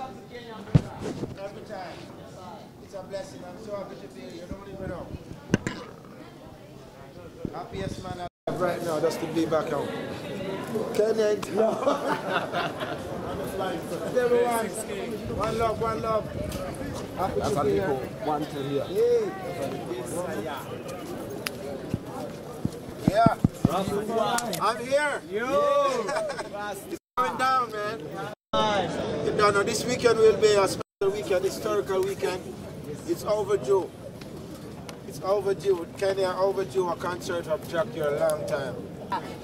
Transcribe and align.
just 0.00 0.14
to 0.14 0.22
Kenya 0.32 0.54
brothers. 0.54 1.14
Congratulations. 1.36 2.08
It's 2.84 2.94
a 2.94 3.02
blessing. 3.02 3.42
I'm 3.44 3.64
so 3.64 3.76
happy 3.76 3.96
to 9.20 9.26
be 9.34 9.46
back 9.46 9.68
home. 9.68 9.88
Kenya 10.94 11.36
town. 11.36 11.76
Everyone. 14.16 14.66
One 15.36 15.58
love, 15.58 15.80
one 15.80 16.02
love. 16.02 16.24
Happy 17.16 17.40
to 17.40 17.64
be 17.64 17.70
here. 17.70 17.88
One 18.24 18.46
to 18.46 18.62
here. 18.62 18.86
Yeah. 18.90 19.30
Yeah. 23.08 23.49
I'm 23.72 24.84
here. 24.84 25.22
Yo. 25.30 26.04
it's 26.90 26.98
going 27.16 27.38
down, 27.38 27.70
man. 27.70 28.00
You 29.24 29.32
don't 29.36 29.54
know, 29.54 29.62
this 29.62 29.84
weekend 29.84 30.18
will 30.18 30.36
be 30.38 30.54
a 30.54 30.66
special 30.66 31.12
weekend, 31.12 31.44
historical 31.44 32.02
weekend. 32.02 32.42
It's 33.06 33.22
overdue. 33.22 33.88
It's 35.06 35.20
overdue. 35.22 35.86
Kenya 35.98 36.34
overdue 36.36 36.88
a 36.88 36.96
concert 36.96 37.46
of 37.46 37.68
Jah 37.70 37.86
Cure 37.92 38.16
a 38.16 38.18
long 38.18 38.46
time. 38.48 38.74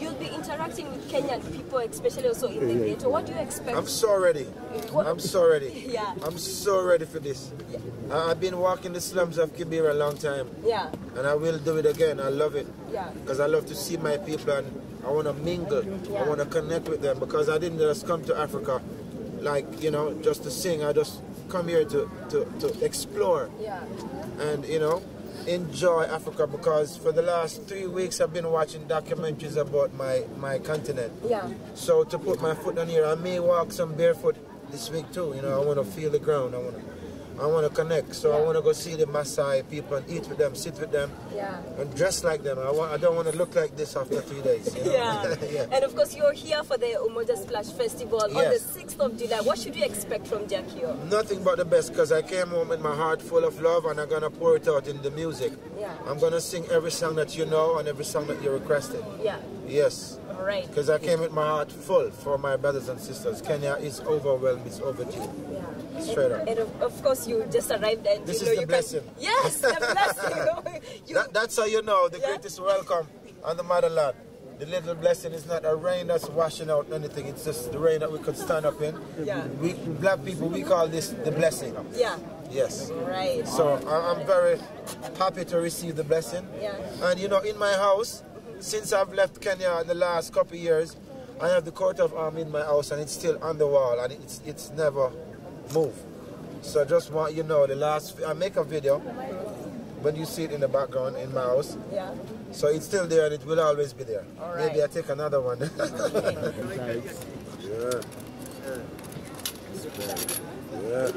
You'll 0.00 0.14
be 0.14 0.15
interacting 0.36 0.86
with 0.92 1.10
Kenyan 1.10 1.40
people, 1.52 1.78
especially 1.78 2.28
also 2.28 2.48
in 2.48 2.66
the 2.68 2.86
ghetto. 2.86 3.08
What 3.10 3.26
do 3.26 3.32
you 3.32 3.38
expect? 3.40 3.76
I'm 3.76 3.86
so 3.86 4.18
ready. 4.20 4.44
What- 4.92 5.06
I'm 5.06 5.18
so 5.18 5.48
ready. 5.48 5.72
Yeah. 5.96 6.14
I'm 6.24 6.38
so 6.38 6.82
ready 6.84 7.04
for 7.06 7.18
this. 7.18 7.52
I- 8.10 8.30
I've 8.30 8.40
been 8.40 8.58
walking 8.58 8.92
the 8.92 9.00
slums 9.00 9.38
of 9.38 9.54
Kibera 9.56 9.90
a 9.90 9.94
long 9.94 10.16
time, 10.16 10.48
Yeah, 10.64 10.90
and 11.16 11.26
I 11.26 11.34
will 11.34 11.58
do 11.58 11.76
it 11.78 11.86
again. 11.86 12.20
I 12.20 12.28
love 12.28 12.54
it 12.54 12.66
yeah, 12.92 13.08
because 13.14 13.40
I 13.40 13.46
love 13.46 13.66
to 13.66 13.74
see 13.74 13.96
my 13.96 14.16
people 14.18 14.52
and 14.52 14.66
I 15.06 15.10
want 15.10 15.26
to 15.26 15.32
mingle. 15.34 15.82
Yeah. 15.84 16.22
I 16.22 16.28
want 16.28 16.40
to 16.40 16.46
connect 16.46 16.88
with 16.88 17.00
them 17.00 17.18
because 17.18 17.48
I 17.48 17.58
didn't 17.58 17.78
just 17.78 18.06
come 18.06 18.22
to 18.24 18.36
Africa, 18.36 18.82
like 19.40 19.66
you 19.82 19.90
know, 19.90 20.12
just 20.22 20.42
to 20.44 20.50
sing. 20.50 20.84
I 20.84 20.92
just 20.92 21.22
come 21.48 21.68
here 21.68 21.84
to 21.84 22.10
to, 22.30 22.44
to 22.60 22.84
explore 22.84 23.48
yeah, 23.60 23.80
and 24.40 24.64
you 24.66 24.80
know 24.80 25.00
enjoy 25.46 26.04
Africa 26.04 26.46
because 26.46 26.96
for 26.96 27.12
the 27.12 27.22
last 27.22 27.62
three 27.68 27.86
weeks 27.86 28.20
I've 28.20 28.32
been 28.32 28.50
watching 28.50 28.82
documentaries 28.86 29.56
about 29.56 29.94
my 29.94 30.24
my 30.38 30.58
continent. 30.58 31.12
yeah. 31.28 31.48
So 31.74 32.04
to 32.04 32.18
put 32.18 32.40
my 32.40 32.54
foot 32.54 32.78
on 32.78 32.88
here, 32.88 33.04
I 33.06 33.14
may 33.14 33.38
walk 33.40 33.72
some 33.72 33.94
barefoot 33.94 34.36
this 34.70 34.90
week 34.90 35.10
too. 35.12 35.32
You 35.36 35.42
know, 35.42 35.60
I 35.60 35.64
want 35.64 35.78
to 35.78 35.84
feel 35.84 36.10
the 36.10 36.18
ground. 36.18 36.54
I 36.54 36.58
want 36.58 36.76
to, 36.76 36.82
I 37.40 37.46
want 37.46 37.66
to 37.68 37.72
connect. 37.74 38.14
So 38.14 38.32
I 38.32 38.40
want 38.40 38.56
to 38.56 38.62
go 38.62 38.72
see 38.72 38.94
the 38.94 39.04
Maasai 39.06 39.68
people 39.68 39.96
and 39.96 40.08
eat 40.10 40.26
with 40.28 40.38
them, 40.38 40.54
sit 40.54 40.78
with 40.80 40.90
them, 40.92 41.10
Yeah. 41.34 41.60
and 41.78 41.94
dress 41.94 42.24
like 42.24 42.42
them. 42.42 42.58
I. 42.58 42.70
I 42.96 42.96
don't 42.98 43.14
want 43.16 43.30
to 43.30 43.36
look 43.36 43.54
like 43.54 43.76
this 43.76 43.94
after 43.96 44.20
three 44.22 44.40
days. 44.42 44.74
You 44.74 44.84
know? 44.84 44.92
Yeah. 44.92 45.34
yeah. 45.50 45.66
and 45.72 45.84
of 45.84 45.94
course, 45.94 46.16
you're 46.16 46.32
here 46.32 46.62
for 46.64 46.78
the 46.78 46.86
Umoja 47.08 47.36
Splash 47.36 47.66
Festival 47.72 48.22
on 48.22 48.32
the 48.32 48.58
6th 48.58 48.98
of 49.00 49.18
July. 49.18 49.40
What 49.40 49.58
should 49.58 49.76
you 49.76 49.84
expect 49.84 50.26
from 50.26 50.46
Jah 50.48 50.62
Cure? 50.74 50.94
Nothing 51.10 51.42
but 51.44 51.56
the 51.58 51.64
best 51.64 51.90
because 51.90 52.12
I 52.12 52.22
came 52.22 52.48
home 52.48 52.68
with 52.68 52.80
my 52.80 52.94
heart 52.94 53.20
full 53.20 53.44
of 53.44 53.60
love 53.60 53.84
and 53.86 54.00
I'm 54.00 54.08
gonna 54.08 54.30
pour 54.30 54.56
it 54.56 54.66
out 54.68 54.86
in 54.88 55.02
the 55.02 55.10
music. 55.10 55.52
Yeah. 55.78 55.92
I'm 56.06 56.18
gonna 56.18 56.40
sing 56.40 56.64
every 56.70 56.90
song 56.90 57.16
that 57.16 57.36
you 57.36 57.44
know 57.44 57.78
and 57.78 57.86
every 57.88 58.04
song 58.04 58.26
that 58.28 58.42
you 58.42 58.50
requested. 58.50 59.04
Yeah, 59.22 59.38
Yes. 59.66 60.18
all 60.30 60.42
right. 60.44 60.66
Because 60.66 60.88
I 60.88 60.98
came 60.98 61.20
with 61.20 61.32
my 61.32 61.46
heart 61.46 61.70
full 61.72 62.10
for 62.10 62.38
my 62.38 62.56
brothers 62.56 62.88
and 62.88 62.98
sisters. 63.00 63.42
Kenya 63.42 63.74
is 63.80 64.00
overwhelmed, 64.00 64.66
it's 64.66 64.80
overdue. 64.80 65.28
Yeah. 65.52 66.00
Straight 66.00 66.30
up. 66.32 66.46
And 66.46 66.58
of, 66.58 66.82
of 66.82 67.02
course, 67.02 67.25
you 67.26 67.44
just 67.50 67.70
arrived 67.70 68.06
and 68.06 68.26
This 68.26 68.40
you 68.42 68.48
is 68.48 68.48
know 68.48 68.54
the 68.54 68.60
you 68.60 68.66
blessing. 68.66 69.00
Can, 69.00 69.10
yes, 69.20 69.56
the 69.60 69.76
blessing. 69.78 70.82
you, 71.06 71.14
That, 71.14 71.32
that's 71.32 71.56
how 71.56 71.64
you 71.64 71.82
know 71.82 72.08
the 72.08 72.18
Yeah. 72.18 72.26
greatest 72.28 72.60
welcome 72.60 73.06
on 73.44 73.56
the 73.56 73.62
motherland. 73.62 74.16
The 74.58 74.64
little 74.66 74.94
blessing 74.94 75.32
is 75.32 75.44
not 75.46 75.66
a 75.66 75.74
rain 75.76 76.06
that's 76.06 76.30
washing 76.30 76.70
out 76.70 76.90
anything. 76.90 77.26
It's 77.26 77.44
just 77.44 77.72
the 77.72 77.78
rain 77.78 78.00
that 78.00 78.10
we 78.10 78.18
could 78.18 78.38
stand 78.38 78.64
up 78.64 78.80
in. 78.80 78.98
Yeah. 79.22 79.46
We 79.60 79.74
black 79.74 80.24
people 80.24 80.48
we 80.48 80.62
call 80.62 80.88
this 80.88 81.08
the 81.10 81.30
blessing. 81.30 81.76
yeah, 81.94 82.16
Yes. 82.50 82.90
right. 83.04 83.46
So 83.46 83.74
I'm 83.86 84.24
very 84.26 84.58
happy 85.18 85.44
to 85.44 85.58
receive 85.60 85.96
the 85.96 86.04
blessing. 86.04 86.48
Yeah. 86.60 86.74
And 87.02 87.20
you 87.20 87.28
know, 87.28 87.40
in 87.40 87.58
my 87.58 87.74
house, 87.74 88.22
since 88.60 88.94
I've 88.94 89.12
left 89.12 89.42
Kenya 89.42 89.76
in 89.82 89.88
the 89.88 89.94
last 89.94 90.32
couple 90.32 90.56
of 90.56 90.62
years, 90.62 90.96
I 91.38 91.48
have 91.48 91.66
the 91.66 91.72
coat 91.72 92.00
of 92.00 92.14
arms 92.14 92.40
in 92.40 92.50
my 92.50 92.62
house 92.62 92.90
and 92.92 93.02
it's 93.02 93.12
still 93.12 93.36
on 93.44 93.58
the 93.58 93.66
wall 93.66 94.00
and 94.00 94.10
it's 94.10 94.40
it's 94.46 94.70
never 94.70 95.12
moved. 95.74 96.00
So 96.66 96.82
I 96.82 96.84
just 96.84 97.12
want 97.12 97.34
you 97.34 97.42
to 97.42 97.48
know 97.48 97.66
the 97.66 97.76
last 97.76 98.18
I 98.26 98.32
make 98.32 98.56
a 98.56 98.64
video 98.64 98.98
when 100.02 100.16
you 100.16 100.26
see 100.26 100.42
it 100.44 100.50
in 100.52 100.60
the 100.60 100.68
background 100.68 101.16
in 101.16 101.32
my 101.32 101.42
house. 101.42 101.76
Yeah. 101.92 102.12
So 102.50 102.66
it's 102.68 102.84
still 102.84 103.06
there 103.06 103.26
and 103.26 103.34
it 103.34 103.44
will 103.46 103.60
always 103.60 103.92
be 103.92 104.02
there. 104.04 104.24
All 104.40 104.56
Maybe 104.56 104.82
I 104.82 104.86
take 104.88 105.08
another 105.08 105.40
one. 105.40 105.58
yeah. 105.60 105.70
Yeah. 110.82 111.10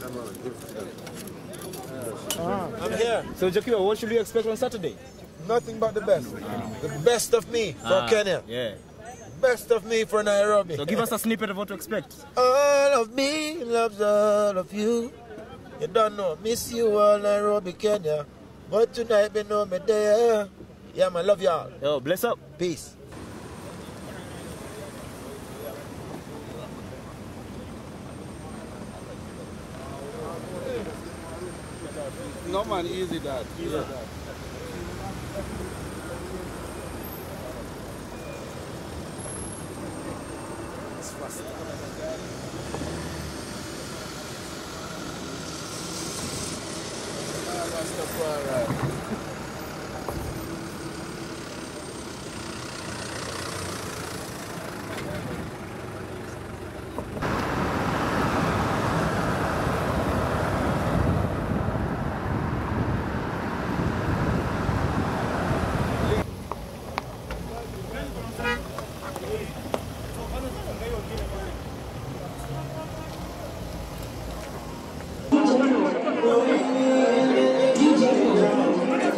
Come 0.00 0.16
on, 0.18 0.26
give 0.42 0.54
it 0.54 0.60
to 0.60 0.74
them. 0.74 0.88
I'm 2.80 2.92
here. 2.92 3.24
So 3.36 3.50
Jah 3.50 3.60
Cure, 3.62 3.82
what 3.82 3.98
should 3.98 4.10
we 4.10 4.18
expect 4.18 4.46
on 4.46 4.56
Saturday? 4.56 4.96
Nothing 5.48 5.78
but 5.78 5.94
the 5.94 6.00
best. 6.00 6.30
The 6.82 7.00
best 7.04 7.34
of 7.34 7.50
me 7.50 7.72
for 7.72 7.86
Ah, 8.02 8.08
Kenya. 8.08 8.42
Yeah. 8.46 8.74
Best 9.40 9.70
of 9.70 9.84
me 9.84 10.04
for 10.04 10.22
Nairobi. 10.22 10.76
So 10.76 10.84
give 10.84 11.00
us 11.00 11.12
a 11.12 11.18
snippet 11.18 11.50
of 11.50 11.56
what 11.56 11.68
to 11.68 11.74
expect. 11.74 12.16
All 12.36 13.02
of 13.02 13.14
me 13.14 13.62
loves 13.64 14.00
all 14.00 14.56
of 14.56 14.72
you. 14.72 15.12
You 15.80 15.86
don't 15.88 16.16
know, 16.16 16.38
miss 16.42 16.72
you 16.72 16.98
all 16.98 17.18
Nairobi, 17.18 17.72
Kenya. 17.74 18.24
But 18.70 18.94
tonight 18.94 19.34
me 19.34 19.42
know 19.42 19.66
me 19.66 19.78
there. 19.86 20.48
Yeah, 20.94 21.10
man, 21.10 21.26
love 21.26 21.42
y'all. 21.42 21.70
Yo, 21.82 22.00
bless 22.00 22.24
up. 22.24 22.38
Peace. 22.58 22.96
No 32.48 32.64
man, 32.64 32.86
easy 32.86 33.18
that. 33.18 33.44
Easy 33.60 33.68
that. 33.68 34.05
Nice 41.18 41.76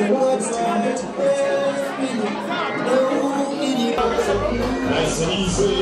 tonight. 0.00 0.96
This 4.88 5.20
is. 5.20 5.80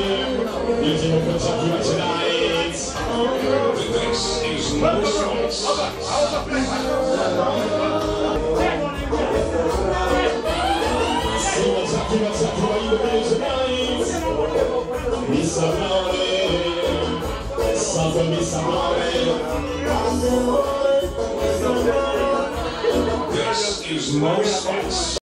This 23.89 24.09
is 24.09 24.17
no 24.17 24.37
choice. 24.37 25.09